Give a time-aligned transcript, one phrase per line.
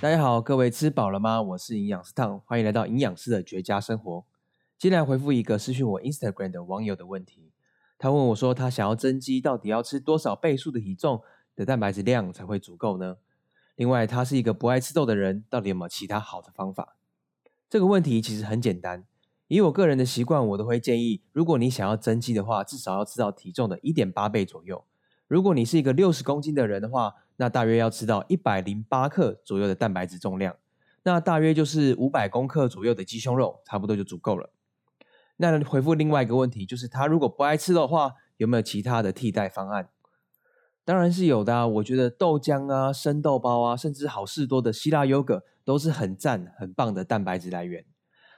[0.00, 1.42] 大家好，各位吃饱了吗？
[1.42, 4.24] 我是营养师汤，欢迎来到营养师的绝佳生活。
[4.78, 7.52] 今天来回复一个私讯我 Instagram 的网友的问题，
[7.98, 11.20] 他问我说，他想要增肌，到底要吃多少倍数的体重
[11.54, 13.18] 的蛋白质量才会足够呢？
[13.76, 16.96] 另外，他是一个不爱吃豆的人，到底有没有其他好的方法？
[17.68, 19.04] 这个问题其实很简单，
[19.48, 24.82] 以我个人的习惯，我都会建议，如果你想要增肌的话，至少要吃到体重的一点八倍左右。
[25.28, 30.54] 如果你是一个六十公斤的人的话，那大约要吃到一百零八克左右的蛋白质重量，
[31.04, 34.50] 那大约就是五百公克左右的鸡胸肉，差不多就足够了。
[35.38, 39.88] 那回复另外一个问题，就是他如果不爱吃的话，有没有其他的替代方案？
[40.84, 47.86] 当然是有的啊，我觉得豆浆啊、生豆包啊，甚至好事多的希腊优格都是很赞、很棒的蛋白质来源。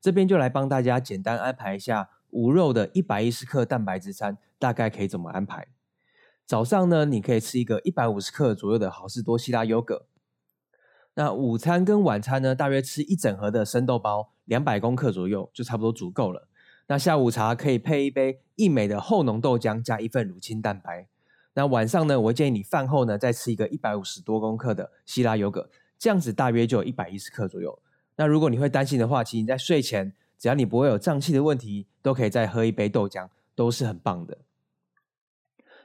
[0.00, 5.66] 这边就来帮大家简单安排一下无肉的一百一十克蛋白质餐，大概可以怎么安排？
[6.46, 10.06] 早上呢，你可以吃一个一百五十克左右的好事多希腊优格。
[11.14, 16.48] 那午餐跟晚餐呢，大约吃一整盒的生豆包，两百公克左右就差不多足够了。
[16.88, 21.06] 那下午茶可以配一杯益美的厚浓豆浆，加一份乳清蛋白。
[21.54, 27.78] 那晚上呢，我建议你饭后呢再吃一个一百五十多公克的希腊优格，这样子大约就有一百一十克左右。
[28.16, 34.36] 那如果你会担心的话，其实你在睡前，只要你不会有胀气的问题，都可以再喝一杯豆浆，都是很棒的。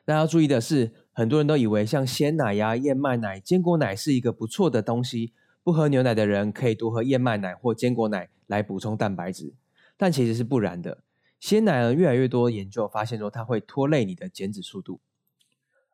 [0.10, 9.54] 那要注意的是，很多人都以为像鲜奶呀、燕麦奶、坚果奶是一个不错的东西，不喝牛奶的人可以多喝燕麦奶或坚果奶来补充蛋白质，
[9.96, 11.04] 但其实是不然的。
[11.40, 15.00] 鲜奶呢，越来越多研究发现说它会拖累你的减脂速度，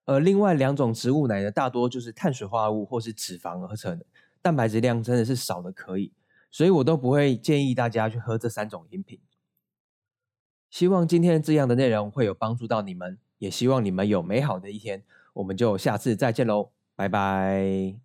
[0.05, 4.05] 而另外两种植物奶呢，大多就是碳水化合物或是脂肪合成的，
[4.41, 6.13] 蛋白质量真的是少的可以，
[6.49, 9.19] 所以我都不会建议大家去喝这三种饮品。
[10.69, 13.19] 希望今天这样的内容会有帮助到你们。
[13.37, 18.04] 也希望你们有美好的一天，我们就下次再见喽，拜拜。